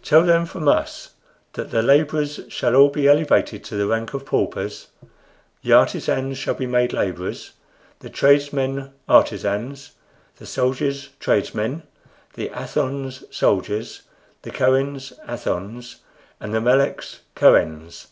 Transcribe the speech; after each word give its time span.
Tell 0.00 0.22
them 0.22 0.46
from 0.46 0.66
us 0.66 1.10
that 1.52 1.70
the 1.70 1.82
laborers 1.82 2.40
shall 2.48 2.74
all 2.74 2.88
be 2.88 3.06
elevated 3.06 3.62
to 3.64 3.76
the 3.76 3.86
rank 3.86 4.14
of 4.14 4.24
paupers, 4.24 4.86
the 5.62 5.74
artisans 5.74 6.38
shall 6.38 6.54
be 6.54 6.64
made 6.64 6.94
laborers, 6.94 7.52
the 7.98 8.08
tradesmen 8.08 8.92
artisans, 9.06 9.90
the 10.36 10.46
soldiers 10.46 11.10
tradesmen, 11.20 11.82
the 12.32 12.48
Athons 12.48 13.24
soldiers, 13.30 14.00
the 14.40 14.50
Kohens 14.50 15.12
Athons, 15.28 15.96
and 16.40 16.54
the 16.54 16.62
Meleks 16.62 17.18
Kohens. 17.36 18.06